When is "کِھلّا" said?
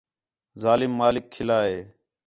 1.33-1.59